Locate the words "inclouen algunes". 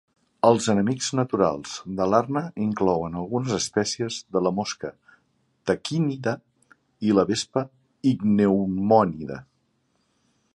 2.67-3.53